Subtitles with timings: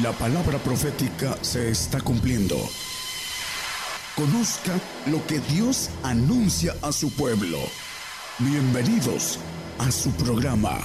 [0.00, 2.56] La palabra profética se está cumpliendo.
[4.16, 4.72] Conozca
[5.10, 7.58] lo que Dios anuncia a su pueblo.
[8.38, 9.38] Bienvenidos
[9.78, 10.78] a su programa,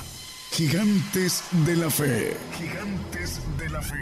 [0.51, 2.35] Gigantes de la Fe.
[2.51, 3.95] Gigantes de la Fe.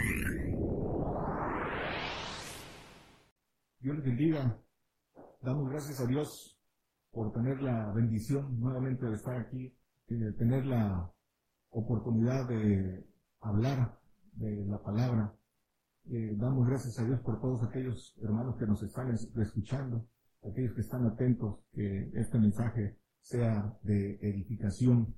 [3.78, 4.58] Dios les bendiga.
[5.40, 6.58] Damos gracias a Dios
[7.12, 9.72] por tener la bendición nuevamente de estar aquí,
[10.08, 11.12] de tener la
[11.70, 13.06] oportunidad de
[13.40, 13.95] hablar
[14.36, 15.34] de la palabra.
[16.08, 20.06] Eh, damos gracias a Dios por todos aquellos hermanos que nos están escuchando,
[20.48, 25.14] aquellos que están atentos, que este mensaje sea de edificación.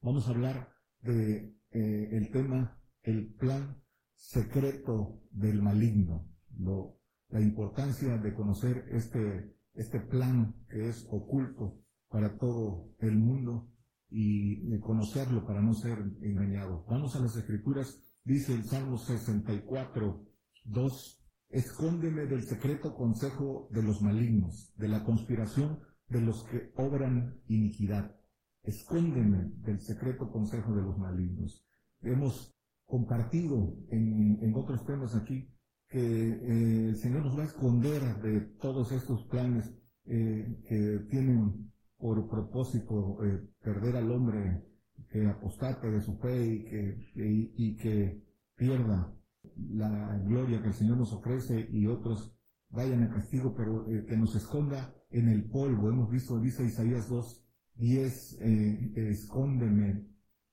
[0.00, 3.76] Vamos a hablar de eh, el tema, el plan
[4.14, 6.26] secreto del maligno,
[6.56, 13.68] lo, la importancia de conocer este, este plan que es oculto para todo el mundo
[14.12, 16.84] y conocerlo para no ser engañado.
[16.88, 20.24] Vamos a las escrituras Dice el Salmo 64,
[20.66, 27.40] 2, escóndeme del secreto consejo de los malignos, de la conspiración de los que obran
[27.48, 28.14] iniquidad.
[28.62, 31.66] Escóndeme del secreto consejo de los malignos.
[32.02, 32.54] Hemos
[32.86, 35.52] compartido en, otros temas aquí
[35.88, 41.72] que eh, el Señor nos va a esconder de todos estos planes eh, que tienen
[41.98, 44.70] por propósito eh, perder al hombre
[45.10, 47.10] que apostate de su fe y que,
[47.56, 48.22] y, que
[48.60, 49.10] pierda
[49.56, 52.36] la gloria que el Señor nos ofrece y otros
[52.68, 55.88] vayan a castigo, pero eh, que nos esconda en el polvo.
[55.88, 57.42] Hemos visto, dice Isaías 2,
[57.76, 60.06] 10, eh, escóndeme,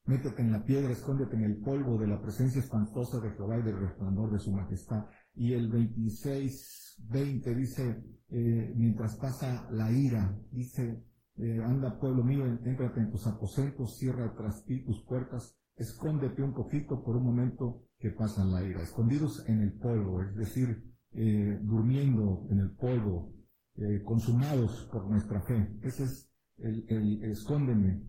[0.05, 3.63] métete en la piedra, escóndete en el polvo de la presencia espantosa de Jehová y
[3.63, 5.05] del resplandor de su majestad.
[5.35, 11.03] Y el 26, 20 dice, eh, mientras pasa la ira, dice,
[11.35, 16.53] eh, anda pueblo mío, entrate en tus aposentos, cierra tras ti tus puertas, escóndete un
[16.53, 20.83] poquito por un momento que pasa la ira, escondidos en el polvo, es decir,
[21.13, 23.33] eh, durmiendo en el polvo,
[23.75, 25.71] eh, consumados por nuestra fe.
[25.81, 28.03] Ese es el, el, escóndeme.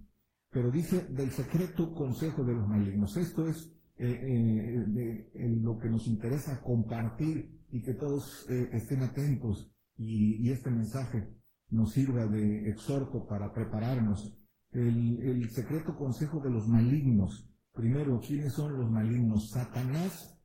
[0.51, 3.17] Pero dice del secreto consejo de los malignos.
[3.17, 5.31] Esto es de,
[5.61, 11.29] lo que nos interesa compartir y que todos estén atentos y este mensaje
[11.71, 14.35] nos sirva de exhorto para prepararnos.
[14.73, 17.49] El, secreto consejo de los malignos.
[17.79, 19.51] Primero, ¿quiénes son los malignos?
[19.51, 20.37] Satanás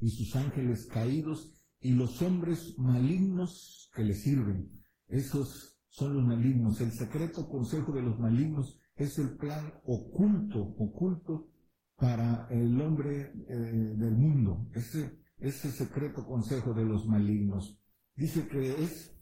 [0.00, 4.72] y sus ángeles caídos y los hombres malignos que le sirven.
[5.06, 6.80] Esos son los malignos.
[6.80, 11.52] El secreto consejo de los malignos es el plan oculto, oculto
[11.94, 14.66] para el hombre eh, del mundo.
[14.74, 17.78] Ese, ese secreto consejo de los malignos.
[18.16, 19.16] Dice que es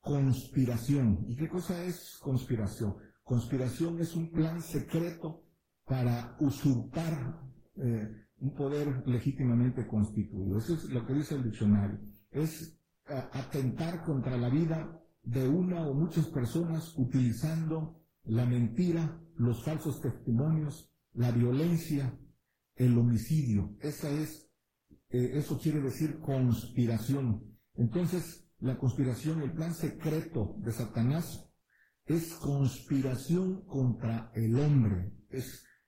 [0.00, 1.24] conspiración.
[1.28, 2.96] ¿Y qué cosa es conspiración?
[3.22, 5.43] Conspiración es un plan secreto
[5.84, 7.40] para usurpar
[7.76, 8.08] eh,
[8.38, 10.58] un poder legítimamente constituido.
[10.58, 12.00] Eso es lo que dice el diccionario.
[12.30, 12.78] Es
[13.08, 20.00] eh, atentar contra la vida de una o muchas personas utilizando la mentira, los falsos
[20.00, 22.18] testimonios, la violencia,
[22.76, 23.76] el homicidio.
[23.80, 24.50] Esa es,
[25.10, 27.56] eh, eso quiere decir conspiración.
[27.74, 31.50] Entonces, la conspiración, el plan secreto de Satanás
[32.06, 35.12] es conspiración contra el hombre.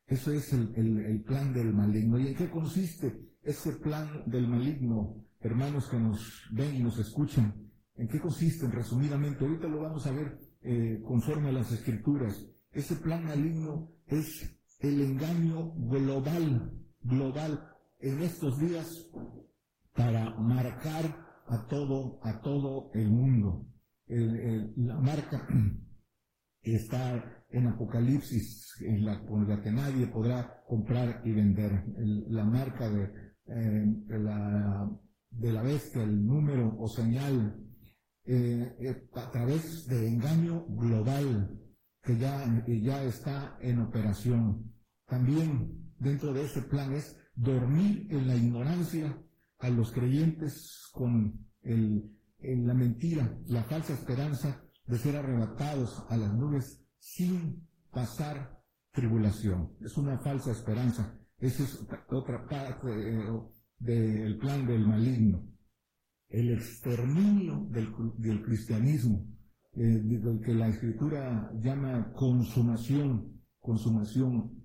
[0.07, 2.19] Eso es el, plan del maligno.
[2.19, 7.55] ¿Y en qué consiste ese plan del maligno, hermanos que nos ven y nos escuchan?
[7.97, 8.69] ¿En qué consiste?
[8.69, 12.47] Resumidamente, ahorita lo vamos a ver eh, conforme a las escrituras.
[12.71, 16.73] Ese plan maligno es el engaño global,
[17.03, 17.69] global
[17.99, 19.09] en estos días
[19.93, 23.67] para marcar a todo, a todo el mundo.
[24.07, 25.49] la marca
[26.63, 31.85] está en Apocalipsis, en la, con la que nadie podrá comprar y vender.
[32.29, 33.05] la marca de,
[33.47, 34.91] eh, la,
[35.31, 37.57] de la bestia, el número o señal,
[38.25, 41.57] eh, a través de engaño global
[42.03, 44.73] que ya, ya está en operación.
[45.07, 49.17] También dentro de ese plan es dormir en la ignorancia
[49.59, 52.11] a los creyentes con el,
[52.41, 58.61] la mentira, la falsa esperanza de ser arrebatados a las nubes sin pasar
[58.93, 59.73] tribulación.
[59.81, 61.17] Es una falsa esperanza.
[61.39, 63.41] Esa es otra parte eh,
[63.79, 65.47] del plan del maligno.
[66.29, 69.25] El exterminio del, cristianismo,
[69.75, 74.65] eh, del que la escritura llama consumación, consumación,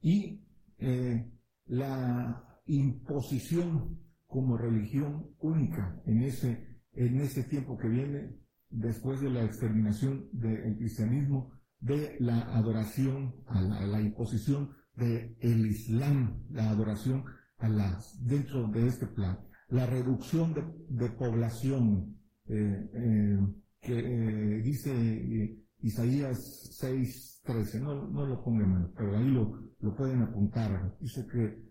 [0.00, 0.42] y
[0.78, 1.30] eh,
[1.66, 8.36] la imposición como religión única en ese, en ese tiempo que viene
[8.70, 11.55] después de la exterminación del cristianismo,
[11.86, 17.24] de la adoración a la, imposición del Islam, la adoración
[17.58, 19.38] a las, dentro de este plan.
[19.68, 20.52] La reducción
[20.88, 22.16] de, población,
[22.48, 23.38] eh, eh,
[23.80, 30.22] que eh, dice Isaías 6, 13, no, no lo pongan, pero ahí lo, lo pueden
[30.22, 30.96] apuntar.
[31.00, 31.66] Dice que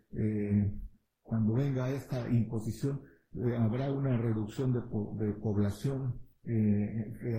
[1.23, 3.01] cuando venga esta imposición,
[3.59, 4.79] habrá una reducción de,
[5.25, 6.21] de población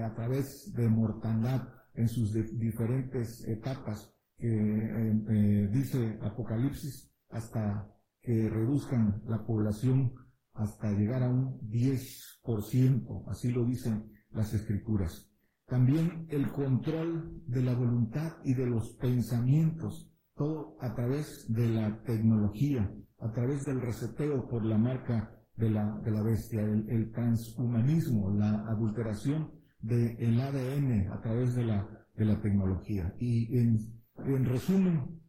[0.05, 7.91] a través de mortandad en sus diferentes etapas que eh, dice Apocalipsis hasta
[8.21, 10.13] que reduzcan la población
[10.53, 15.31] hasta llegar a un 10%, así lo dicen las escrituras.
[15.67, 22.03] También el control de la voluntad y de los pensamientos, todo a través de la
[22.03, 28.31] tecnología, a través del reseteo por la marca de la, de la bestia, el, transhumanismo,
[28.31, 33.15] la adulteración del ADN a través de la, de la tecnología.
[33.19, 35.21] Y en en resumen,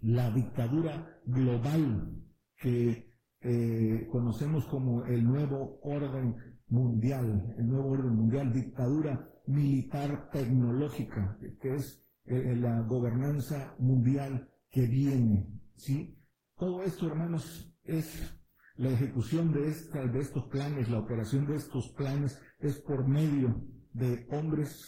[0.00, 2.12] la dictadura global
[2.56, 3.08] que
[3.40, 6.36] eh, conocemos como el nuevo orden
[6.68, 14.86] mundial, el nuevo orden mundial, dictadura militar tecnológica, que es eh, la gobernanza mundial que
[14.86, 16.18] viene, ¿sí?
[16.56, 18.38] Todo esto, hermanos, es
[18.76, 23.62] la ejecución de, esta, de estos planes, la operación de estos planes es por medio
[23.92, 24.86] de hombres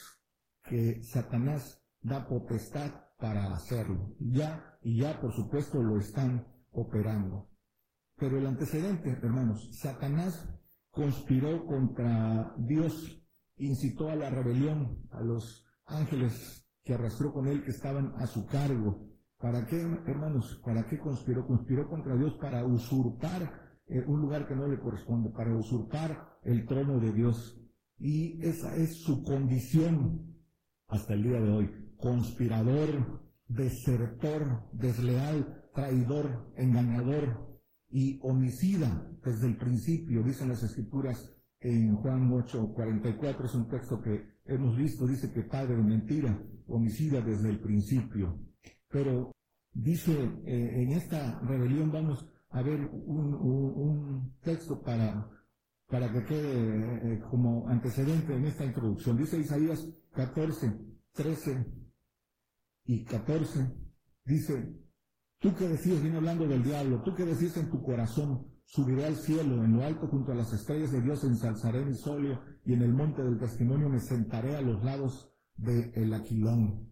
[0.62, 4.14] que Satanás da potestad para hacerlo.
[4.18, 7.48] Ya, y ya por supuesto lo están operando.
[8.16, 10.48] Pero el antecedente, hermanos, Satanás
[10.90, 13.22] conspiró contra Dios,
[13.56, 18.46] incitó a la rebelión, a los ángeles que arrastró con él que estaban a su
[18.46, 19.08] cargo.
[19.38, 20.60] ¿Para qué, hermanos?
[20.64, 21.46] ¿Para qué conspiró?
[21.46, 23.42] Conspiró contra Dios para usurpar
[23.86, 27.60] eh, un lugar que no le corresponde, para usurpar el trono de Dios.
[27.98, 30.34] Y esa es su condición
[30.88, 37.58] hasta el día de hoy conspirador, desertor, desleal, traidor, engañador
[37.88, 44.02] y homicida desde el principio, dicen las escrituras en Juan 8, 44, es un texto
[44.02, 48.38] que hemos visto, dice que padre de mentira, homicida desde el principio.
[48.88, 49.32] Pero
[49.72, 50.12] dice,
[50.44, 55.30] eh, en esta rebelión vamos a ver un, texto para,
[55.88, 59.16] para que quede eh, como antecedente en esta introducción.
[59.16, 60.72] Dice Isaías 14,
[61.12, 61.66] 13
[62.86, 63.74] y 14,
[64.24, 64.74] dice,
[65.38, 69.16] tú que decías, viene hablando del diablo, tú que decís en tu corazón, subiré al
[69.16, 72.82] cielo, en lo alto junto a las estrellas de Dios ensalzaré mi solio, y en
[72.82, 76.90] el monte del testimonio me sentaré a los lados del el aquilón.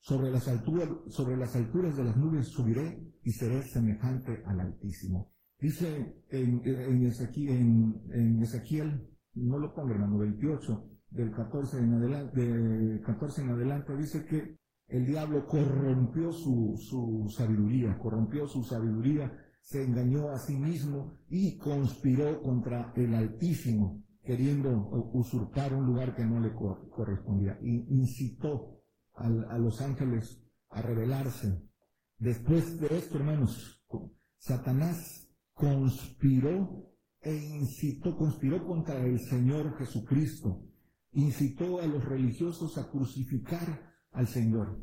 [0.00, 5.32] Sobre las, alturas, sobre las alturas de las nubes subiré y seré semejante al Altísimo.
[5.60, 13.42] Dice en, en, Ezequiel, no lo pongo hermano, 28, del 14 en adelante, de 14
[13.42, 14.56] en adelante, dice que
[14.86, 21.58] el diablo corrompió su, su sabiduría, corrompió su sabiduría, se engañó a sí mismo y
[21.58, 24.70] conspiró contra el Altísimo, queriendo
[25.12, 27.58] usurpar un lugar que no le correspondía.
[27.60, 28.80] Y incitó
[29.14, 30.40] a los ángeles
[30.70, 31.60] a rebelarse.
[32.18, 33.84] Después de esto, hermanos,
[34.38, 35.27] Satanás
[35.58, 36.88] conspiró
[37.20, 40.64] e incitó, conspiró contra el Señor Jesucristo,
[41.12, 44.80] incitó a los religiosos a crucificar al Señor.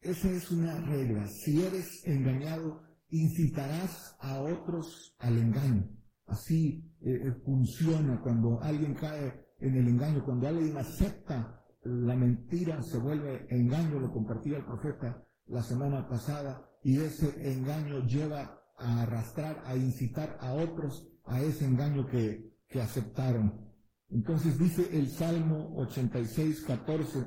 [0.00, 1.26] Esa es una regla.
[1.28, 5.88] Si eres engañado, incitarás a otros al engaño.
[6.26, 12.82] Así eh, eh, funciona cuando alguien cae en el engaño, cuando alguien acepta la mentira,
[12.82, 19.02] se vuelve engaño, lo compartía el profeta la semana pasada, y ese engaño lleva a
[19.02, 23.72] arrastrar, a incitar a otros a ese engaño que, que aceptaron.
[24.10, 27.24] Entonces dice el Salmo 86, 14,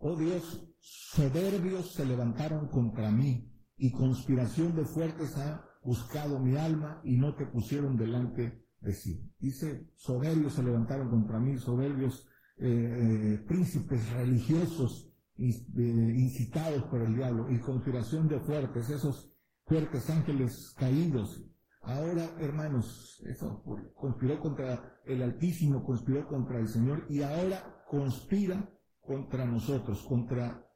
[0.00, 7.00] Oh Dios, soberbios se levantaron contra mí, y conspiración de fuertes ha buscado mi alma,
[7.02, 9.28] y no te pusieron delante de sí.
[9.40, 17.16] Dice, soberbios se levantaron contra mí, soberbios eh, eh, príncipes religiosos eh, incitados por el
[17.16, 19.32] diablo, y conspiración de fuertes, esos
[19.68, 21.44] fuertes ángeles caídos.
[21.82, 23.62] Ahora, hermanos, eso
[23.94, 28.68] conspiró contra el Altísimo, conspiró contra el Señor, y ahora conspira
[29.00, 30.66] contra nosotros, contra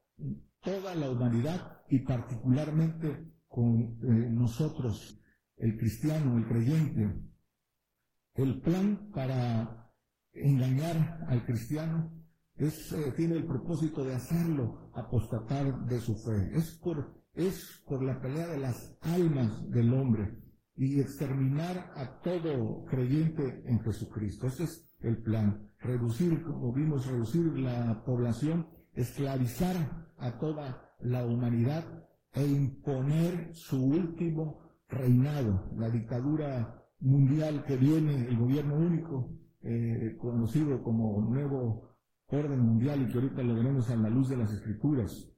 [0.60, 5.20] toda la humanidad y particularmente con eh, nosotros,
[5.56, 7.20] el cristiano, el creyente.
[8.34, 9.92] El plan para
[10.32, 12.10] engañar al cristiano
[12.56, 16.56] es, eh, tiene el propósito de hacerlo apostatar de su fe.
[16.56, 20.38] Es por, es por la pelea de las almas del hombre
[20.76, 24.46] y exterminar a todo creyente en Jesucristo.
[24.46, 25.70] Ese es el plan.
[25.80, 31.84] Reducir, como vimos, reducir la población, esclavizar a toda la humanidad
[32.32, 39.30] e imponer su último reinado, la dictadura mundial que viene, el gobierno único,
[39.62, 41.96] eh, conocido como nuevo
[42.28, 45.28] orden mundial y que ahorita lo veremos a la luz de las escrituras.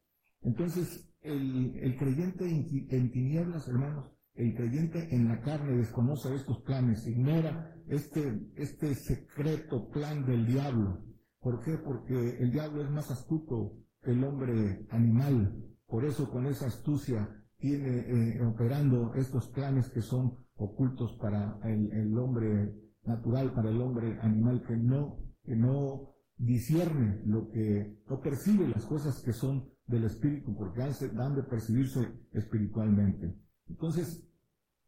[0.43, 7.75] Entonces, el, creyente en, tinieblas, hermanos, el creyente en la carne desconoce estos planes, ignora
[7.89, 11.03] este, este secreto plan del diablo.
[11.41, 11.79] ¿Por qué?
[11.79, 15.65] Porque el diablo es más astuto que el hombre animal.
[15.87, 17.99] Por eso con esa astucia tiene
[18.37, 24.19] eh, operando estos planes que son ocultos para el, el, hombre natural, para el hombre
[24.21, 30.05] animal que no, que no discierne lo que, no percibe las cosas que son del
[30.05, 30.81] espíritu, porque
[31.13, 33.35] dan de percibirse espiritualmente.
[33.69, 34.27] Entonces,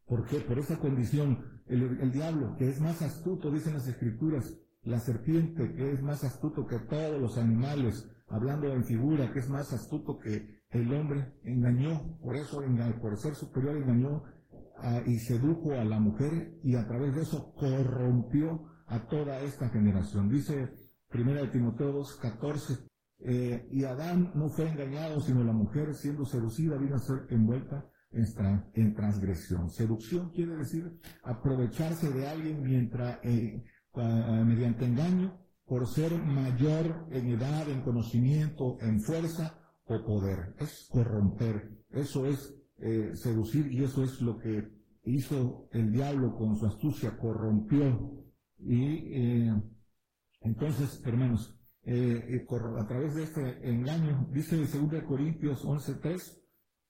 [0.05, 0.39] ¿por qué?
[0.39, 5.91] Por esa condición, el, diablo, que es más astuto, dicen las escrituras, la serpiente, que
[5.91, 10.61] es más astuto que todos los animales, hablando en figura, que es más astuto que
[10.71, 12.61] el hombre, engañó, por eso,
[13.01, 14.23] por ser superior, engañó
[15.05, 20.29] y sedujo a la mujer y a través de eso corrompió a toda esta generación.
[20.29, 20.73] Dice
[21.09, 22.77] Primera de Timoteo 2, 14,
[23.19, 27.89] eh, y Adán no fue engañado, sino la mujer, siendo seducida, vino a ser envuelta
[28.11, 29.69] en, transgresión.
[29.69, 33.63] Seducción quiere decir aprovecharse de alguien mientras, eh,
[34.45, 40.55] mediante engaño, por ser mayor en edad, en conocimiento, en fuerza o poder.
[40.59, 41.75] Es corromper.
[41.89, 44.69] Eso es eh, seducir y eso es lo que
[45.03, 48.13] hizo el diablo con su astucia, corrompió.
[48.59, 49.49] Y
[50.41, 51.56] entonces, hermanos,
[51.89, 52.45] eh,
[52.77, 56.37] a través de este engaño, dice en 2 Corintios 11.3,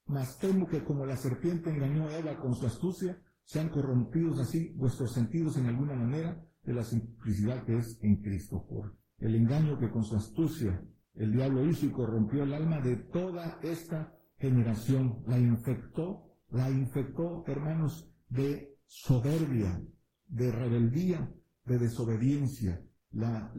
[0.08, 4.74] mas temo que como la serpiente engañó a Eva con su astucia, sean corrompidos así
[4.76, 8.66] vuestros sentidos en alguna manera de la simplicidad que es en Cristo.
[8.68, 12.96] Por el engaño que con su astucia el diablo hizo y corrompió el alma de
[12.96, 19.80] toda esta generación, la infectó, la infectó, hermanos, de soberbia,
[20.28, 21.32] de rebeldía,
[21.66, 23.52] de desobediencia, la,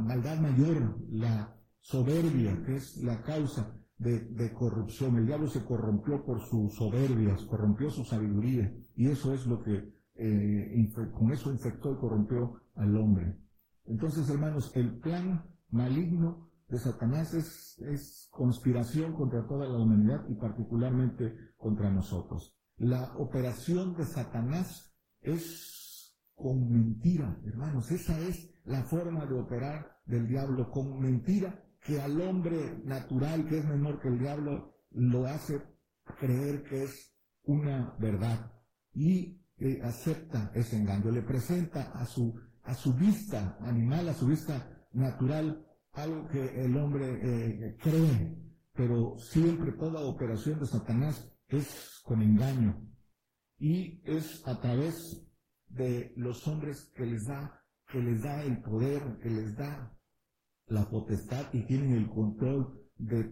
[0.00, 5.16] maldad mayor, la soberbia, que es la causa de, corrupción.
[5.16, 9.92] El diablo se corrompió por sus soberbias, corrompió su sabiduría, y eso es lo que
[10.16, 13.36] eh, con eso infectó y corrompió al hombre.
[13.86, 21.36] Entonces, hermanos, el plan maligno de Satanás es conspiración contra toda la humanidad y particularmente
[21.56, 22.54] contra nosotros.
[22.76, 27.90] La operación de Satanás es con mentira, hermanos.
[27.90, 33.58] Esa es la forma de operar del diablo con mentira que al hombre natural que
[33.58, 35.62] es menor que el diablo lo hace
[36.18, 38.52] creer que es una verdad
[38.94, 39.40] y
[39.82, 45.64] acepta ese engaño, le presenta a su, a su vista animal, a su vista natural,
[45.92, 48.36] algo que el hombre eh, cree,
[48.72, 52.82] pero siempre toda operación de Satanás es con engaño
[53.58, 55.24] y es a través
[55.68, 57.63] de los hombres que les da
[57.94, 59.96] que les da el poder, que les da
[60.66, 63.30] la potestad y tienen el control de,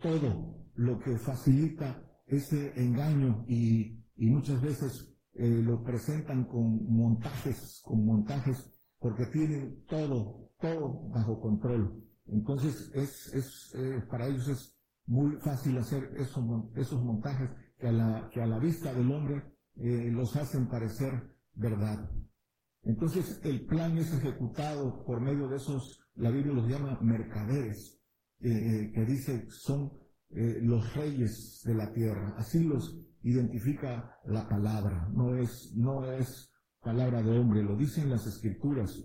[0.00, 8.06] todo lo que facilita ese engaño y, muchas veces eh, lo presentan con montajes, con
[8.06, 8.56] montajes,
[8.98, 12.02] porque tienen todo, todo bajo control.
[12.28, 14.74] Entonces es, es eh, para ellos es
[15.06, 16.44] muy fácil hacer esos,
[16.76, 19.42] esos montajes que a la, que a la vista del hombre
[19.76, 21.12] eh, los hacen parecer
[21.54, 22.10] verdad.
[22.82, 28.00] Entonces el plan es ejecutado por medio de esos, la Biblia los llama mercaderes,
[28.40, 29.92] eh, eh, que dice son
[30.30, 32.34] eh, los reyes de la tierra.
[32.38, 38.26] Así los identifica la palabra, no es, no es palabra de hombre, lo dicen las
[38.26, 39.04] escrituras.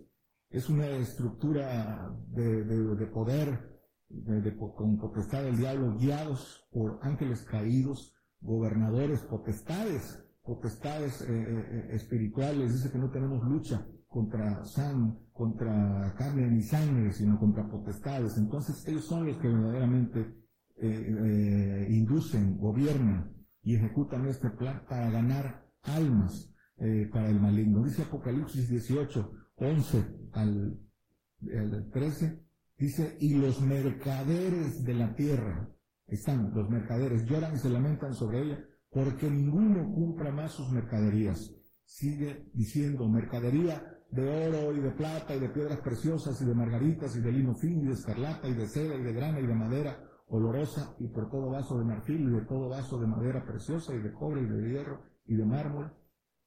[0.49, 3.81] Es una estructura de, poder,
[4.77, 12.73] con potestad del diablo, guiados por ángeles caídos, gobernadores, potestades potestades eh, eh, eh, espirituales,
[12.73, 18.37] dice que no tenemos lucha contra san, contra carne ni sangre, sino contra potestades.
[18.37, 20.45] Entonces ellos son los que verdaderamente
[21.89, 23.33] inducen, gobiernan
[23.63, 26.53] y ejecutan este plan para ganar almas
[27.11, 27.83] para el maligno.
[27.83, 30.77] Dice Apocalipsis 18, 11 al,
[31.57, 32.41] al 13,
[32.77, 35.69] dice, y los mercaderes de la tierra,
[36.07, 38.59] están los mercaderes, lloran y se lamentan sobre ella
[38.95, 41.53] porque ninguno compra más sus mercaderías.
[41.83, 47.13] Sigue diciendo, mercadería de oro y de plata y de piedras preciosas y de margaritas
[47.17, 49.53] y de lino fino y de escarlata y de seda y de grana y de
[49.53, 53.93] madera olorosa y por todo vaso de marfil y de todo vaso de madera preciosa
[53.93, 55.91] y de cobre y de hierro y de mármol.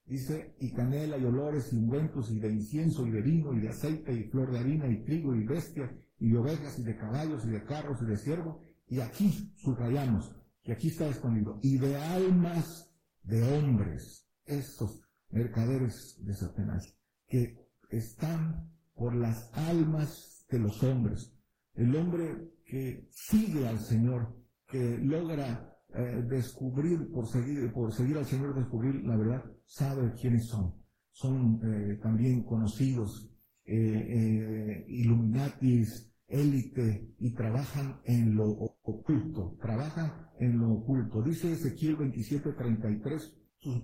[0.06, 3.68] Dice, y canela y olores y ungüentos y de incienso y de vino y de
[3.68, 7.44] aceite y flor de harina y trigo y bestia y de ovejas y de caballos
[7.44, 8.62] y de carros y de ciervo.
[8.88, 10.34] Y aquí subrayamos,
[10.68, 16.94] y aquí está escondido, y de almas de hombres, estos mercaderes de Satanás,
[17.26, 17.56] que
[17.88, 21.34] están por las almas de los hombres.
[21.72, 28.26] El hombre que sigue al Señor, que logra eh, descubrir, por seguir, por seguir al
[28.26, 30.74] Señor, descubrir la verdad, sabe quiénes son.
[31.12, 33.30] Son eh, también conocidos,
[33.64, 38.48] eh, illuminatis, élite, y trabajan en lo
[38.82, 41.22] oculto, trabajan en lo oculto.
[41.22, 43.34] Dice Ezequiel 27:33,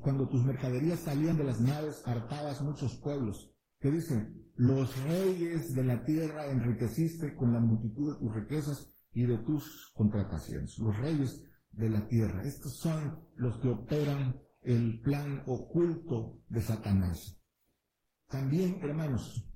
[0.00, 3.50] cuando tus mercaderías salían de las naves, hartabas muchos pueblos.
[3.80, 4.30] ¿Qué dice?
[4.56, 9.92] Los reyes de la tierra enriqueciste con la multitud de tus riquezas y de tus
[9.94, 10.78] contrataciones.
[10.78, 12.44] Los reyes de la tierra.
[12.44, 17.40] Estos son los que operan el plan oculto de Satanás.
[18.28, 19.46] También, hermanos,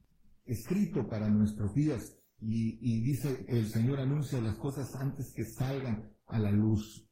[0.44, 6.38] escrito para nuestros días, y, dice el Señor anuncia las cosas antes que salgan a
[6.38, 7.08] la luz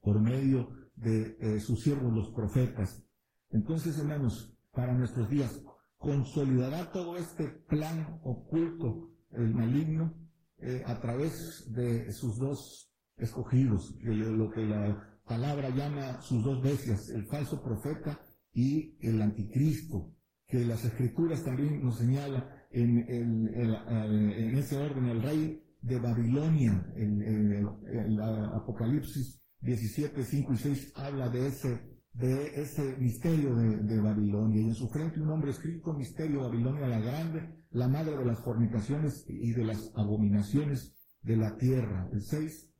[0.00, 3.02] por medio de eh, sus siervos los profetas.
[3.50, 5.62] Entonces, hermanos, para nuestros días,
[5.96, 10.14] consolidará todo este plan oculto, el maligno,
[10.58, 17.08] eh, a través de sus dos escogidos, lo que la palabra llama sus dos bestias,
[17.08, 18.20] el falso profeta
[18.52, 20.12] y el anticristo,
[20.46, 24.23] que las escrituras también nos señala en, en
[24.64, 31.46] ese orden el rey de Babilonia, en, el Apocalipsis 17, 5 y 6 habla de
[31.46, 31.80] ese,
[32.12, 34.62] de ese misterio de, de, Babilonia.
[34.62, 38.40] Y en su frente un hombre escrito, misterio Babilonia la grande, la madre de las
[38.40, 42.08] fornicaciones y de las abominaciones de la tierra.
[42.12, 42.74] El 6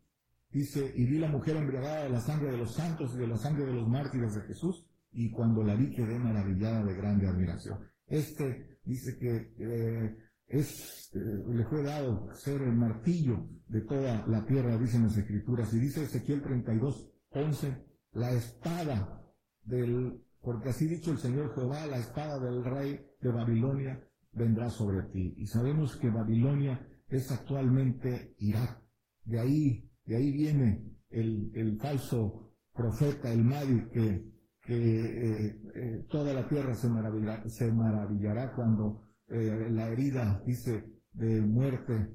[0.54, 3.36] Dice, y vi la mujer embriagada de la sangre de los santos y de la
[3.36, 7.80] sangre de los mártires de Jesús, y cuando la vi quedé maravillada de grande admiración.
[8.06, 14.44] Este dice que eh, es, eh, le fue dado ser el martillo de toda la
[14.44, 19.22] tierra, dicen las escrituras, y dice Ezequiel 32, 11, la espada
[19.62, 25.02] del, porque así dicho el Señor Jehová, la espada del rey de Babilonia vendrá sobre
[25.10, 25.34] ti.
[25.36, 28.82] Y sabemos que Babilonia es actualmente Irak.
[29.24, 34.34] De ahí de ahí viene el, falso profeta, el Madi, que,
[34.66, 41.40] eh, eh, toda la tierra se maravillará, se maravillará cuando eh, la herida, dice, de
[41.40, 42.10] muerte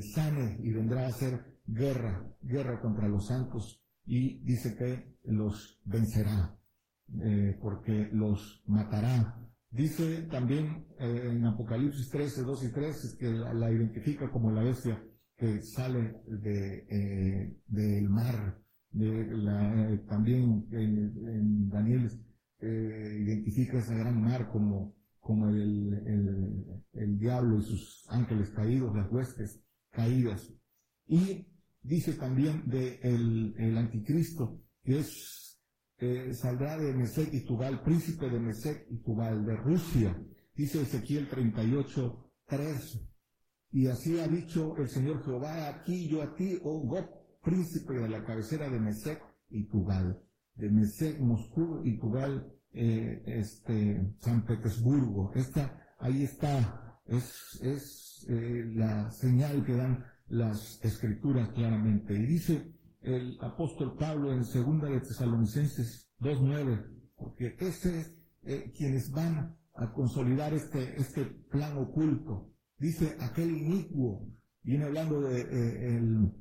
[0.00, 6.58] sane y vendrá a ser guerra, guerra contra los santos y dice que los vencerá,
[7.60, 9.38] porque los matará.
[9.70, 15.00] Dice también en Apocalipsis 13, 2 y 3 que la identifica como la bestia
[15.38, 18.60] que sale de, eh, del mar.
[18.98, 22.10] Eh, también en, Daniel
[22.60, 24.96] eh, identifica ese gran mar como,
[25.28, 29.60] como el, el, diablo y sus ángeles caídos, las huestes
[29.90, 30.50] caídas.
[31.06, 31.46] Y
[31.82, 35.60] dice también de el, el anticristo, que es,
[36.32, 40.18] saldrá de Mesec y Tubal, príncipe de Mesec y Tubal, de Rusia.
[40.54, 43.08] Dice Ezequiel 38, 3
[43.70, 47.04] y así ha dicho el Señor Jehová, aquí yo a ti, oh God,
[47.42, 50.22] príncipe de la cabecera de Mesec y Tubal,
[50.54, 55.32] de Mesec, Moscú y Tubal, eh, este, San Petersburgo.
[55.34, 62.14] Esta, ahí está, es, es eh, la señal que dan las escrituras claramente.
[62.14, 69.10] Y dice el apóstol Pablo en segunda de Tesalonicenses 2.9, porque ese es eh, quienes
[69.10, 74.24] van a consolidar este, este plan oculto Dice aquel inicuo,
[74.62, 76.32] viene hablando de el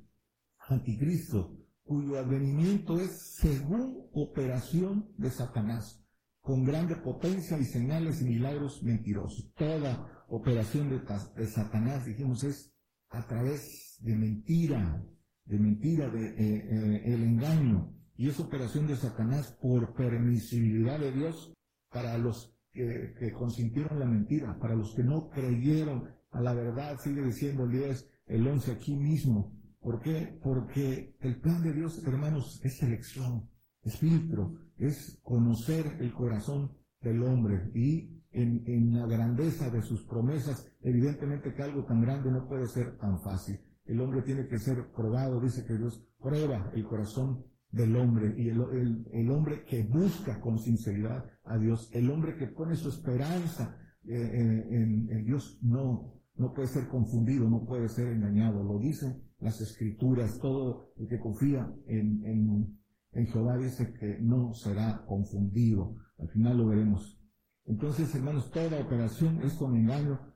[0.69, 6.05] anticristo, cuyo advenimiento es según operación de Satanás,
[6.47, 9.51] con grande potencia y señales y milagros mentirosos.
[9.53, 12.73] Toda operación de, Satanás, dijimos, es
[13.09, 15.03] a través de mentira,
[15.43, 21.11] de mentira, de eh, eh, el engaño, y es operación de Satanás por permisibilidad de
[21.11, 21.53] Dios
[21.91, 26.97] para los que, que consintieron la mentira, para los que no creyeron a la verdad,
[26.97, 29.53] sigue diciendo el 10, el 11 aquí mismo.
[29.81, 30.39] ¿Por qué?
[30.41, 33.49] Porque el plan de Dios, hermanos, es selección,
[33.83, 40.03] es filtro, es conocer el corazón del hombre y en, en, la grandeza de sus
[40.03, 43.59] promesas, evidentemente que algo tan grande no puede ser tan fácil.
[43.85, 48.49] El hombre tiene que ser probado, dice que Dios prueba el corazón del hombre y
[48.49, 52.89] el, el, el hombre que busca con sinceridad a Dios, el hombre que pone su
[52.89, 58.63] esperanza eh, eh, en, Dios, no, no puede ser confundido, no puede ser engañado.
[58.63, 62.79] Lo dicen las escrituras, todo el que confía en, en,
[63.17, 65.95] en Jehová dice que no será confundido.
[66.19, 67.19] Al final lo veremos.
[67.65, 70.35] Entonces, hermanos, toda operación es con engaño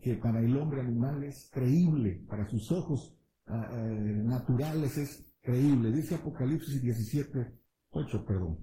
[0.00, 3.14] que para el hombre animal es creíble, para sus ojos
[3.46, 5.92] ah, eh, naturales es creíble.
[5.92, 7.52] Dice Apocalipsis 17,
[7.90, 8.58] 8, perdón.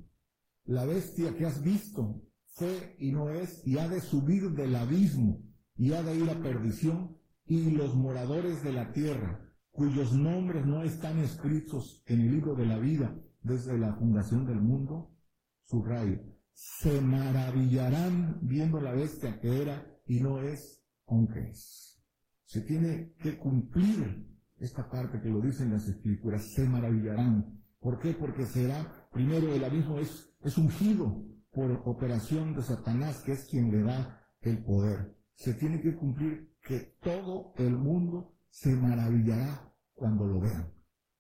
[0.65, 5.39] la bestia que has visto fue y no es, y ha de subir del abismo,
[5.77, 10.81] y ha de ir a perdición, y los moradores de la tierra, cuyos nombres no
[10.81, 15.11] están escritos en el libro de la vida desde la fundación del mundo,
[15.65, 16.19] subrayo,
[16.53, 22.01] se maravillarán viendo la bestia que era y no es, aunque es.
[22.45, 24.27] Se tiene que cumplir
[24.59, 27.63] esta parte que lo dicen las escrituras, se maravillarán.
[27.79, 28.13] ¿Por qué?
[28.13, 33.71] Porque será, primero el abismo es, es ungido por operación de Satanás, que es quien
[33.71, 35.15] le da el poder.
[35.33, 40.71] Se tiene que cumplir que todo el mundo se maravillará cuando lo vean.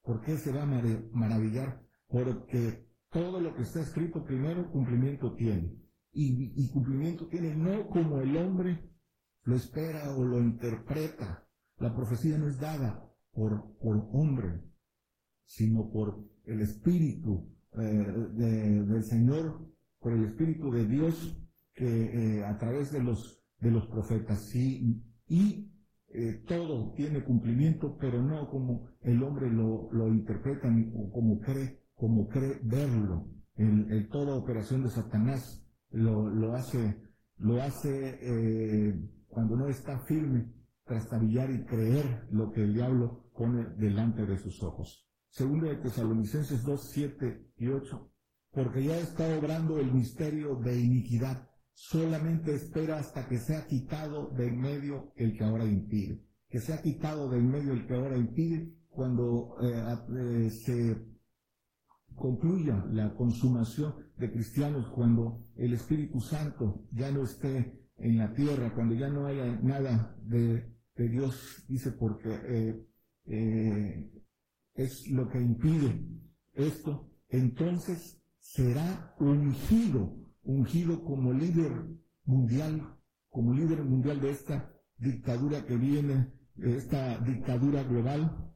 [0.03, 1.80] ¿Por qué se va a maravillar?
[2.11, 5.77] Porque todo lo que está escrito primero cumplimiento tiene.
[6.13, 8.89] Y, cumplimiento tiene no como el hombre
[9.43, 11.47] lo espera o lo interpreta.
[11.77, 14.61] La profecía no es dada por, por hombre,
[15.45, 19.65] sino por el Espíritu eh, del Señor,
[19.99, 21.37] por el Espíritu de Dios
[21.73, 21.85] que
[22.39, 24.49] eh, a través de los, de los profetas.
[24.49, 25.71] Sí, y
[26.09, 31.80] eh, todo tiene cumplimiento, pero no como el hombre lo, lo interpreta o como cree,
[32.01, 33.27] como cree verlo.
[33.55, 36.99] El, toda operación de Satanás lo, lo hace,
[37.37, 40.51] lo hace eh, cuando no está firme,
[40.83, 45.07] trastabillar y creer lo que el diablo pone delante de sus ojos.
[45.29, 48.11] Segundo de Tesalonicenses 2, 7 y 8.
[48.49, 54.47] Porque ya está obrando el misterio de iniquidad solamente espera hasta que sea quitado de
[54.47, 56.25] en medio el que ahora impide.
[56.49, 61.10] Que sea quitado de en medio el que ahora impide cuando eh, eh, se
[62.15, 68.73] concluya la consumación de cristianos, cuando el Espíritu Santo ya no esté en la tierra,
[68.73, 72.85] cuando ya no haya nada de, Dios, dice, porque
[73.25, 74.11] eh,
[74.75, 76.05] es lo que impide
[76.53, 81.71] esto, entonces será ungido ungido como líder
[82.25, 82.97] mundial,
[83.29, 88.53] como líder mundial de esta dictadura que viene, esta dictadura global,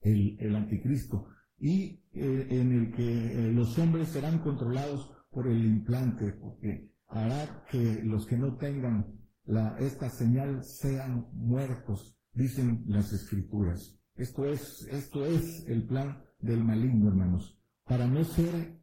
[0.00, 1.28] el, anticristo,
[1.58, 7.64] y eh, en el que eh, los hombres serán controlados por el implante, porque hará
[7.70, 9.06] que los que no tengan
[9.44, 13.96] la, esta señal sean muertos, dicen las escrituras.
[14.16, 18.80] Esto es, esto es el plan del maligno, hermanos, para no ser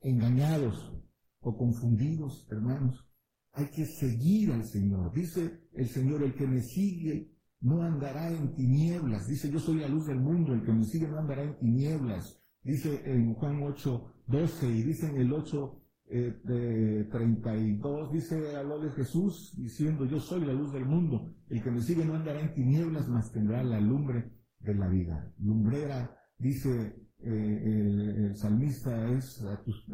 [0.00, 0.92] engañados
[1.40, 3.06] o confundidos, hermanos.
[3.52, 5.12] Hay que seguir al Señor.
[5.12, 7.33] Dice el Señor, el que me sigue
[7.64, 9.26] no andará en tinieblas.
[9.26, 12.40] Dice, yo soy la luz del mundo, el que me sigue no andará en tinieblas.
[12.62, 18.90] Dice en Juan 8, 12 y dice en el 8, eh, 32, dice, habló de
[18.90, 21.34] Jesús diciendo, yo soy la luz del mundo.
[21.48, 25.32] El que me sigue no andará en tinieblas, mas tendrá la lumbre de la vida.
[25.38, 29.86] Lumbrera, dice eh, el, salmista, es a tus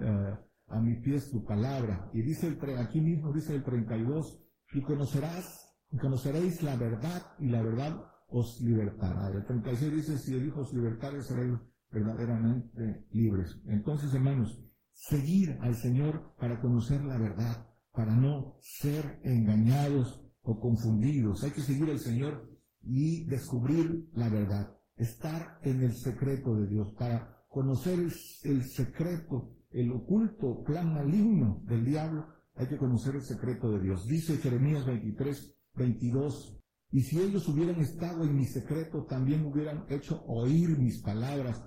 [0.71, 2.11] a mi pies tu palabra.
[2.13, 7.63] Y dice el, aquí mismo dice el 32, y conocerás, conoceréis la verdad, y la
[7.63, 9.29] verdad os libertará.
[9.29, 11.59] El 36 dice, si el Hijo os libertare, seréis
[11.91, 13.61] verdaderamente libres.
[13.67, 21.43] Entonces, hermanos, seguir al Señor para conocer la verdad, para no ser engañados o confundidos.
[21.43, 22.49] Hay que seguir al Señor
[22.83, 27.99] y descubrir la verdad, estar en el secreto de Dios, para conocer
[28.45, 34.07] el secreto el oculto plan maligno del diablo, hay que conocer el secreto de Dios.
[34.07, 36.61] Dice Jeremías 23, 22,
[36.93, 41.63] y si ellos hubieran estado en mi secreto, también hubieran hecho oír mis palabras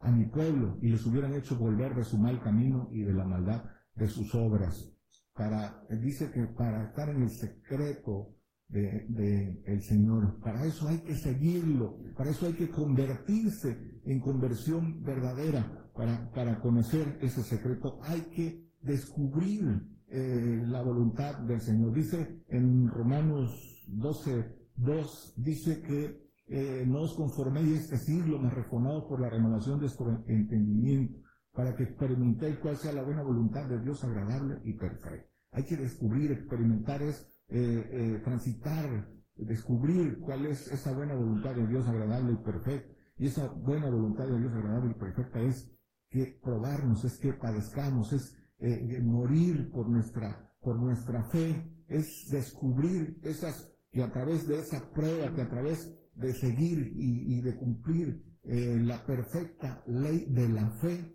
[0.00, 3.24] a mi pueblo y les hubieran hecho volver de su mal camino y de la
[3.24, 3.64] maldad
[3.94, 4.92] de sus obras.
[5.32, 8.36] Para, dice que para estar en el secreto
[8.68, 10.40] de, el Señor.
[10.40, 16.60] Para eso hay que seguirlo, para eso hay que convertirse en conversión verdadera, para, para
[16.60, 21.92] conocer ese secreto hay que descubrir eh, la voluntad del Señor.
[21.92, 29.04] Dice en Romanos 12, 2, dice que eh, no os conforméis este siglo, más reformados
[29.04, 31.18] por la renovación de vuestro entendimiento,
[31.52, 35.28] para que experimentéis cuál sea la buena voluntad de Dios agradable y perfecta.
[35.52, 41.66] Hay que descubrir, experimentar es eh, eh, transitar, descubrir cuál es esa buena voluntad de
[41.66, 42.94] Dios agradable y perfecta.
[43.18, 45.72] Y esa buena voluntad de Dios agradable y perfecta es
[46.10, 53.18] que probarnos, es que padezcamos, es eh, morir por nuestra, por nuestra fe, es descubrir
[53.22, 58.24] esas, que a través de esa prueba, que a través de seguir y, de cumplir
[58.42, 61.14] la perfecta ley de la fe,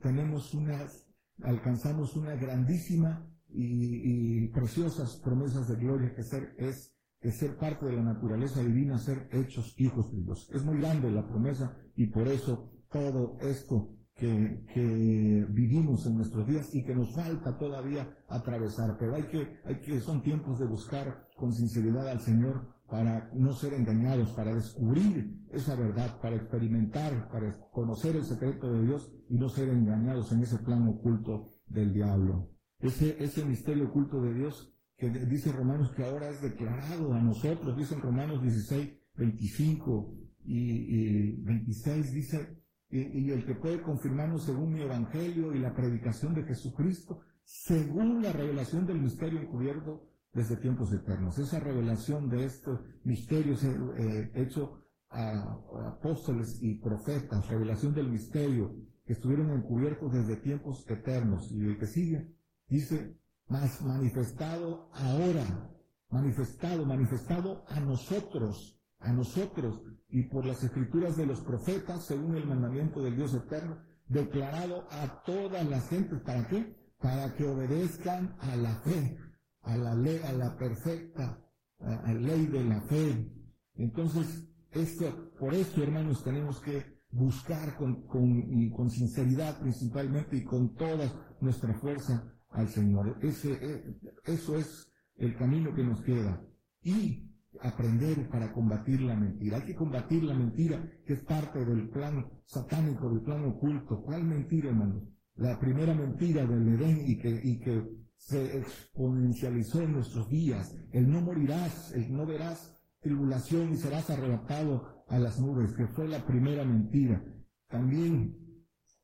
[0.00, 1.06] tenemos unas,
[1.42, 7.96] alcanzamos una grandísima y, preciosas promesas de gloria que ser es que ser parte de
[7.96, 10.50] la naturaleza divina, ser hechos hijos de Dios.
[10.52, 16.46] Es muy grande la promesa y por eso todo esto que, que, vivimos en nuestros
[16.46, 20.66] días y que nos falta todavía atravesar, pero hay que, hay que, son tiempos de
[20.66, 27.28] buscar con sinceridad al Señor para no ser engañados, para descubrir esa verdad, para experimentar,
[27.28, 31.92] para conocer el secreto de Dios y no ser engañados en ese plan oculto del
[31.92, 32.48] diablo.
[32.78, 37.76] Ese, ese misterio oculto de Dios que dice Romanos que ahora es declarado a nosotros,
[37.76, 42.62] dice en Romanos 16, 25 y, 26, dice,
[42.96, 48.32] y, el que puede confirmarnos según mi evangelio y la predicación de Jesucristo, según la
[48.32, 51.38] revelación del misterio encubierto desde tiempos eternos.
[51.38, 59.12] Esa revelación de estos misterios eh, hecho a, apóstoles y profetas, revelación del misterio que
[59.12, 61.50] estuvieron encubiertos desde tiempos eternos.
[61.52, 62.34] Y el que sigue
[62.68, 63.16] dice,
[63.48, 65.70] más manifestado ahora,
[66.10, 72.46] manifestado, manifestado a nosotros, a nosotros, y por las escrituras de los profetas, según el
[72.46, 73.78] mandamiento del Dios eterno,
[74.08, 76.76] declarado a todas las gentes, ¿para qué?
[76.98, 79.18] Para que obedezcan a la fe,
[79.62, 81.42] a la ley, a la perfecta
[81.80, 83.30] a, ley de la fe.
[83.74, 90.44] Entonces, esto, por eso, hermanos, tenemos que buscar con, con, y con sinceridad principalmente y
[90.44, 93.18] con toda nuestra fuerza al Señor.
[93.22, 96.42] Ese, eh, eso es el camino que nos queda.
[96.82, 97.30] Y
[97.62, 99.58] aprender para combatir la mentira.
[99.58, 104.02] Hay que combatir la mentira, que es parte del plan satánico, del plan oculto.
[104.02, 105.02] ¿Cuál mentira, hermano?
[105.36, 107.18] La primera mentira del Edén y
[107.58, 110.74] que, se exponencializó en nuestros días.
[110.90, 116.08] El no morirás, el no verás tribulación y serás arrebatado a las nubes, que fue
[116.08, 117.22] la primera mentira.
[117.68, 118.36] También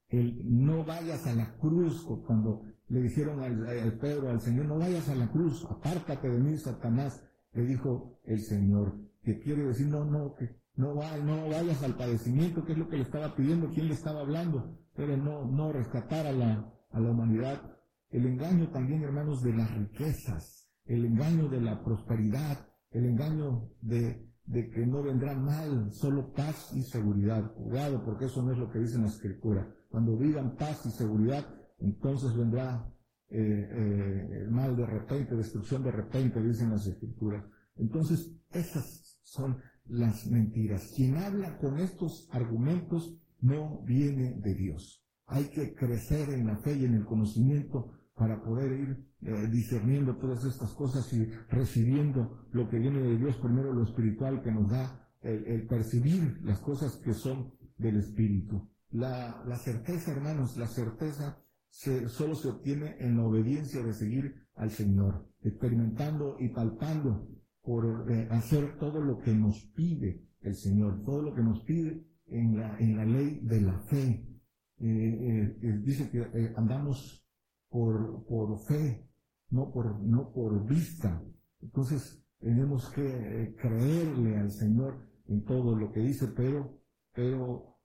[0.08, 5.08] el no vayas a la cruz cuando le dijeron al, Pedro, al Señor, no vayas
[5.08, 10.04] a la cruz, apártate de mí, Satanás, le dijo el Señor, que quiere decir, no,
[10.04, 13.70] no, que no, va, no vayas al padecimiento, que es lo que le estaba pidiendo,
[13.70, 17.60] quién le estaba hablando, pero no, no rescatar a la, a la humanidad.
[18.10, 24.28] El engaño también, hermanos, de las riquezas, el engaño de la prosperidad, el engaño de,
[24.46, 27.52] de que no vendrá mal, solo paz y seguridad.
[27.54, 29.66] Cuidado, porque eso no es lo que dice la Escritura.
[29.90, 31.46] Cuando digan paz y seguridad,
[31.78, 32.86] entonces vendrá
[33.34, 37.42] eh, eh, el mal de repente, destrucción de repente, dicen las escrituras.
[37.76, 40.92] Entonces, esas son las mentiras.
[40.94, 45.02] Quien habla con estos argumentos no viene de Dios.
[45.26, 50.16] Hay que crecer en la fe y en el conocimiento para poder ir eh, discerniendo
[50.16, 54.70] todas estas cosas y recibiendo lo que viene de Dios, primero lo espiritual que nos
[54.70, 58.68] da el, percibir las cosas que son del Espíritu.
[58.90, 61.42] La, la certeza, hermanos, la certeza
[61.72, 67.26] solo se obtiene en la obediencia de seguir al Señor, experimentando y palpando
[67.62, 72.04] por eh, hacer todo lo que nos pide el Señor, todo lo que nos pide
[72.26, 74.26] en la, en la ley de la fe.
[74.80, 77.24] Eh, eh, dice que andamos
[77.70, 79.08] por, por fe,
[79.50, 81.22] no por, no por vista.
[81.60, 86.80] Entonces tenemos que creerle al Señor en todo lo que dice, pero,
[87.14, 87.78] pero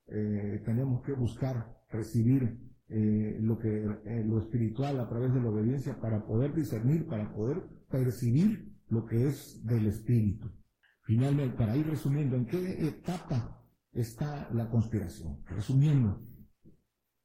[0.64, 6.00] tenemos que buscar recibir eh, lo, que, eh, lo espiritual a través de la obediencia
[6.00, 10.50] para poder discernir, para poder percibir lo que es del espíritu.
[11.02, 15.42] Finalmente, para ir resumiendo, ¿en qué etapa está la conspiración?
[15.44, 16.22] Resumiendo,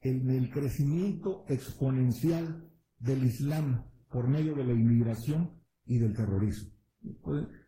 [0.01, 5.51] en el crecimiento exponencial del Islam por medio de la inmigración
[5.85, 6.71] y del terrorismo.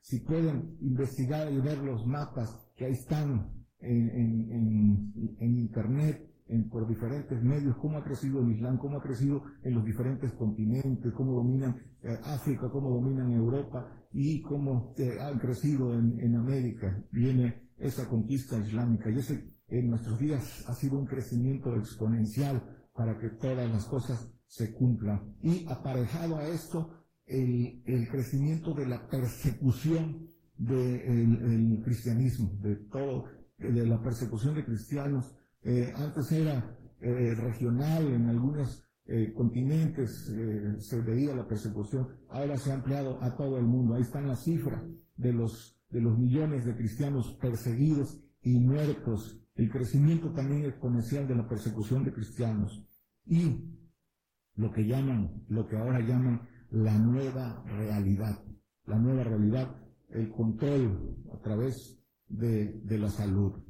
[0.01, 6.24] Si pueden investigar y ver los mapas que ahí están en, en, en Internet,
[6.69, 11.11] por diferentes medios, cómo ha crecido el Islam, cómo ha crecido en los diferentes continentes,
[11.13, 17.03] cómo dominan eh, África, cómo dominan Europa y cómo eh, han crecido en, América.
[17.11, 22.61] Viene esa conquista islámica y ese en nuestros días ha sido un crecimiento exponencial
[22.93, 25.35] para que todas las cosas se cumplan.
[25.41, 33.25] Y aparejado a esto, el, crecimiento de la persecución del cristianismo, de todo,
[33.57, 40.31] de la persecución de cristianos, eh, antes era eh, regional, en algunos eh, continentes
[40.77, 43.95] se veía la persecución, ahora se ha ampliado a todo el mundo.
[43.95, 44.83] Ahí están las cifras
[45.15, 51.35] de los, de los millones de cristianos perseguidos y muertos, el crecimiento también exponencial de
[51.35, 52.85] la persecución de cristianos.
[53.25, 53.65] Y
[54.55, 58.39] lo que llaman, lo que ahora llaman la nueva realidad,
[58.85, 59.75] la nueva realidad,
[60.09, 63.65] el control a través de, de la salud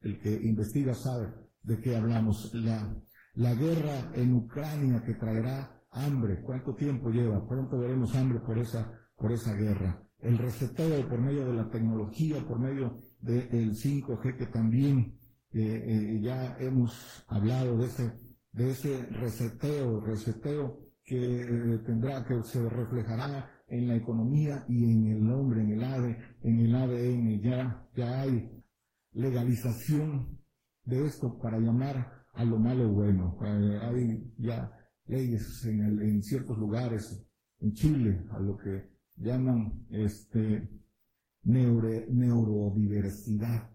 [0.00, 1.32] el que investiga sabe
[1.62, 2.52] de qué hablamos.
[2.54, 2.94] La,
[3.34, 7.46] la guerra en Ucrania que traerá hambre, ¿cuánto tiempo lleva?
[7.46, 10.02] Pronto veremos hambre por esa, por esa guerra.
[10.20, 15.16] El reseteo por medio de la tecnología, por medio del 5G que también
[15.52, 18.12] eh, ya hemos hablado de ese,
[18.52, 25.30] de ese reseteo, reseteo que tendrá, que se reflejará en la economía y en el
[25.30, 27.40] hombre, en el ADE, en el ADN.
[27.40, 28.57] Ya, ya hay
[29.18, 30.38] legalización
[30.84, 33.36] de esto para llamar a lo malo bueno.
[33.40, 34.72] hay ya
[35.06, 37.20] leyes en, en ciertos lugares,
[37.60, 40.70] en Chile, a lo que llaman este
[41.42, 43.68] neurodiversidad.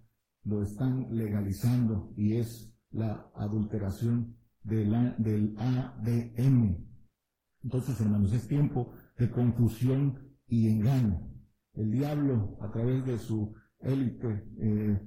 [0.45, 4.95] Lo están legalizando y es la adulteración del
[5.57, 6.87] ADN.
[7.63, 11.29] Entonces, hermanos, es tiempo de confusión y engaño.
[11.73, 15.01] El diablo, a través de su élite, eh,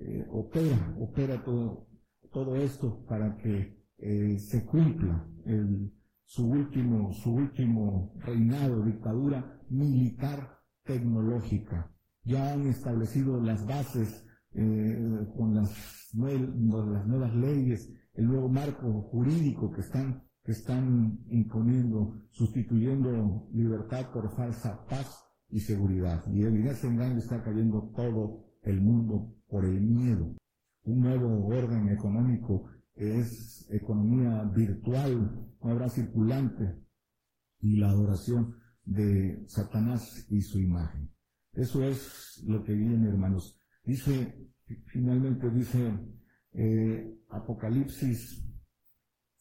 [0.00, 1.86] eh, opera, opera todo,
[2.32, 5.92] todo esto para que eh, se cumpla el,
[6.24, 11.92] su último, su último reinado, dictadura militar tecnológica.
[12.24, 15.70] Ya han establecido las bases eh, con las,
[16.14, 24.86] nuevas leyes, el nuevo marco jurídico que están, que están imponiendo, sustituyendo libertad por falsa
[24.86, 26.24] paz y seguridad.
[26.32, 30.36] Y en ese engaño está cayendo todo el mundo por el miedo.
[30.84, 36.76] Un nuevo orden económico es economía virtual, no habrá circulante
[37.60, 41.10] y la adoración de Satanás y su imagen.
[41.52, 43.60] Eso es lo que viene, hermanos.
[43.84, 44.50] Dice,
[44.86, 45.98] finalmente dice
[46.52, 48.44] eh, Apocalipsis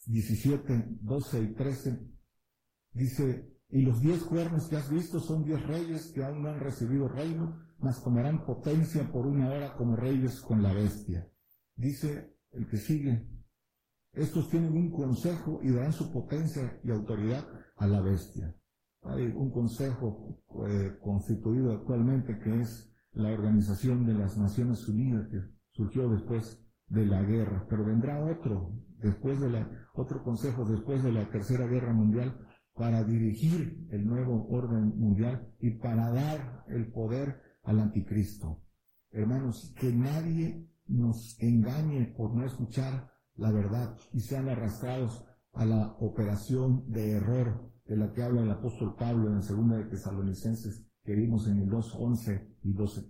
[0.06, 2.00] 17, 12 y 13,
[2.93, 6.60] dice, y los diez cuernos que has visto son diez reyes que aún no han
[6.60, 11.30] recibido reino, mas tomarán potencia por una hora como reyes con la bestia.
[11.76, 13.26] Dice el que sigue,
[14.13, 17.46] estos tienen un consejo y darán su potencia y autoridad
[17.78, 18.56] a la bestia.
[19.04, 25.39] Hay un consejo eh, constituido actualmente que es la Organización de las Naciones Unidas que
[25.72, 31.12] surgió después de la guerra, pero vendrá otro después de la otro consejo después de
[31.12, 32.38] la Tercera Guerra Mundial
[32.74, 38.63] para dirigir el nuevo orden mundial y para dar el poder al anticristo.
[39.12, 45.95] Hermanos, que nadie nos engañe por no escuchar la verdad y sean arrastrados a la
[45.99, 50.84] operación de error de la que habla el apóstol Pablo en la segunda de Tesalonicenses
[51.03, 53.01] que vimos en el 2, 11 y 12.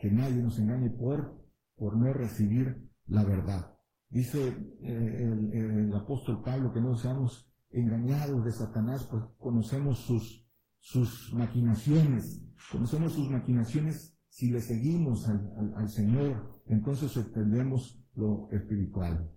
[0.00, 1.36] Que nadie nos engañe por,
[1.78, 3.74] no recibir la verdad.
[4.08, 4.48] Dice
[4.80, 11.34] eh, el, el, apóstol Pablo que no seamos engañados de Satanás, pues conocemos sus, sus
[11.34, 19.30] maquinaciones, conocemos sus maquinaciones si le seguimos al, Señor, entonces entendemos lo espiritual.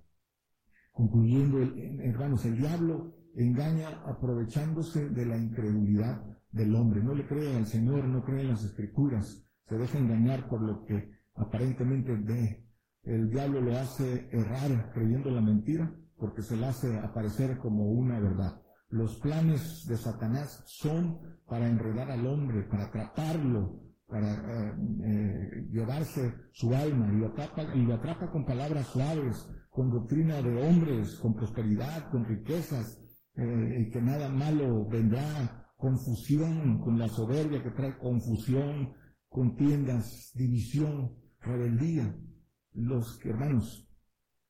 [0.92, 1.60] Concluyendo,
[2.04, 7.02] hermanos, el diablo engaña aprovechándose de la incredulidad del hombre.
[7.02, 10.86] No le cree al Señor, no cree en las escrituras, se deja engañar por lo
[10.86, 12.68] que aparentemente ve.
[13.04, 18.20] El diablo lo hace errar creyendo la mentira porque se le hace aparecer como una
[18.20, 18.61] verdad.
[18.92, 24.74] Los planes de Satanás son para enredar al hombre, para atraparlo, para eh,
[25.06, 27.28] eh, llevarse su alma y lo,
[27.96, 33.02] atrapa, con palabras suaves, con doctrina de hombres, con prosperidad, con riquezas,
[33.36, 38.94] eh, y que nada malo vendrá, confusión, con la soberbia que trae confusión,
[39.30, 42.14] contiendas, división, rebeldía.
[42.74, 43.88] Los hermanos,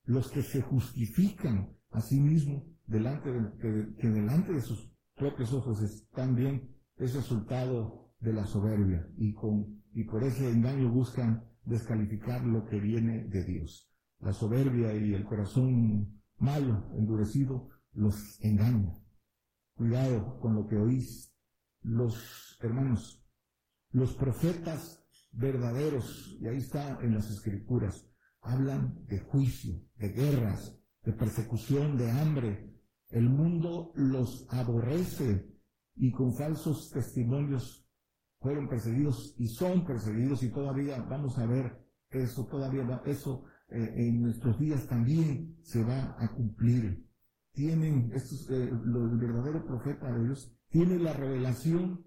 [0.05, 5.53] los que se justifican a sí mismos delante de, que, que delante de sus propios
[5.53, 11.43] ojos es también es resultado de la soberbia y con y por ese engaño buscan
[11.65, 13.89] descalificar lo que viene de Dios.
[14.19, 18.93] La soberbia y el corazón malo, endurecido, los engaña.
[19.75, 21.33] Cuidado con lo que oís.
[21.81, 23.21] Los hermanos,
[23.91, 28.07] los profetas verdaderos, y ahí está en las escrituras,
[28.41, 32.71] hablan de juicio, de guerras, de persecución, de hambre.
[33.11, 35.47] El mundo los aborrece
[35.95, 37.85] y con falsos testimonios
[38.39, 44.21] fueron perseguidos y son perseguidos y todavía vamos a ver eso, todavía eso eh, en
[44.21, 47.05] nuestros días también se va a cumplir.
[47.53, 52.05] Tienen, estos, eh, el verdadero profeta de Dios, tiene la revelación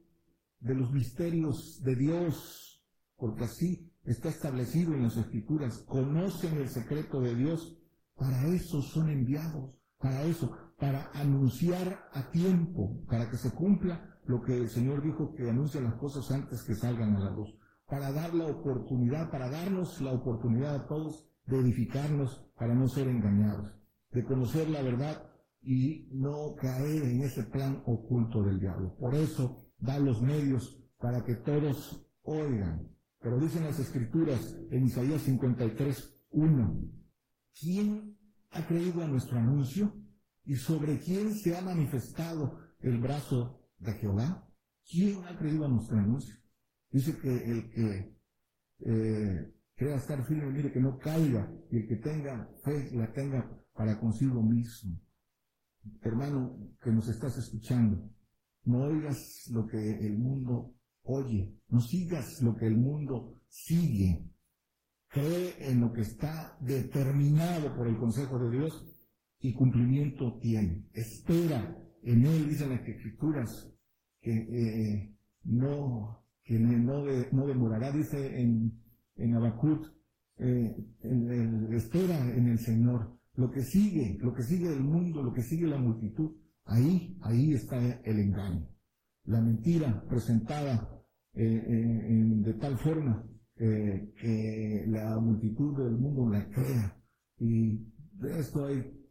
[0.61, 2.83] de los misterios de Dios,
[3.17, 7.79] porque así está establecido en las escrituras, conocen el secreto de Dios,
[8.15, 14.43] para eso son enviados, para eso, para anunciar a tiempo, para que se cumpla lo
[14.43, 18.13] que el Señor dijo que anuncia las cosas antes que salgan a la luz, para
[18.13, 23.73] dar la oportunidad, para darnos la oportunidad a todos de edificarnos para no ser engañados,
[24.11, 25.27] de conocer la verdad
[25.63, 28.95] y no caer en ese plan oculto del diablo.
[28.97, 32.91] Por eso da los medios para que todos oigan.
[33.21, 36.81] Pero dicen las escrituras en Isaías 53, 1,
[37.59, 38.19] ¿quién
[38.51, 40.04] ha creído a nuestro anuncio?
[40.47, 44.47] ¿Y sobre quién se ha manifestado el brazo de Jehová?
[44.89, 46.35] ¿Quién ha creído a nuestro anuncio?
[46.91, 48.15] Dice que el que
[48.81, 53.51] eh, crea estar firme, mire que no caiga, y el que tenga fe, la tenga
[53.73, 55.01] para consigo mismo.
[56.03, 58.11] Hermano, que nos estás escuchando,
[58.65, 60.75] no oigas lo que el mundo
[61.05, 64.25] oye, no sigas lo que el mundo sigue.
[65.09, 68.94] Cree en lo que está determinado por el consejo de Dios
[69.45, 70.87] y cumplimiento tiene.
[70.95, 73.71] Espera en él, dicen las escrituras,
[74.23, 75.15] que eh,
[75.45, 78.73] no, que no, no demorará, dice en,
[79.17, 79.87] en Abacut,
[80.39, 80.75] eh,
[81.73, 83.19] espera en el Señor.
[83.35, 86.31] Lo que sigue, lo que sigue del mundo, lo que sigue la multitud,
[86.65, 88.67] ahí, ahí está el engaño.
[89.25, 91.03] La mentira presentada
[91.35, 96.99] eh, de tal forma que la multitud del mundo la crea.
[97.39, 97.77] Y
[98.15, 99.04] de esto hay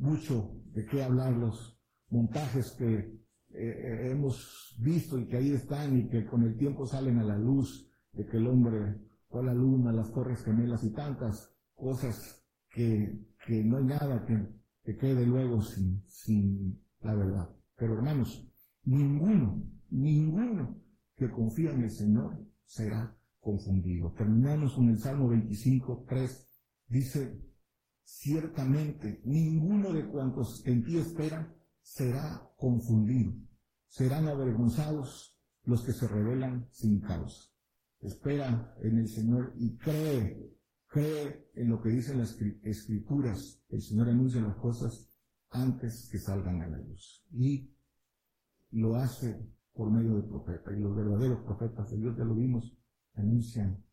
[0.00, 1.78] mucho de qué hablar, los
[2.08, 3.20] montajes que eh,
[3.52, 7.38] eh, hemos visto y que ahí están y que con el tiempo salen a la
[7.38, 8.96] luz, de que el hombre
[9.28, 14.46] fue la luna, las torres gemelas y tantas cosas que, que no hay nada que,
[14.82, 17.50] que quede luego sin, sin la verdad.
[17.76, 18.46] Pero hermanos,
[18.84, 20.80] ninguno, ninguno
[21.16, 24.12] que confía en el Señor será confundido.
[24.12, 26.48] Terminamos con el Salmo 25, 3.
[26.88, 27.40] Dice,
[28.10, 33.32] ciertamente ninguno de cuantos en ti esperan será confundido.
[33.88, 37.48] Serán avergonzados los que se rebelan sin causa.
[38.00, 40.56] Espera en el Señor y cree,
[40.88, 43.62] cree en lo que dicen las escrituras.
[43.68, 45.08] El Señor anuncia las cosas
[45.50, 47.24] antes que salgan a la luz.
[47.32, 47.70] Y
[48.72, 49.40] lo hace
[49.72, 50.74] por medio de profetas.
[50.76, 52.76] Y los verdaderos profetas de Dios, ya lo vimos,
[53.14, 53.84] anuncian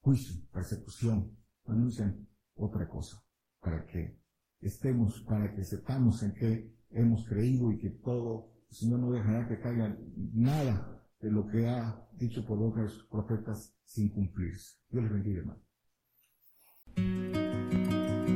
[0.00, 3.22] juicio, persecución, anuncian otra cosa
[3.60, 4.18] para que
[4.60, 9.48] estemos, para que sepamos en qué hemos creído y que todo, el Señor no dejará
[9.48, 9.96] que caiga
[10.32, 14.78] nada de lo que ha dicho por otros profetas sin cumplirse.
[14.90, 15.67] Dios les bendiga, hermano.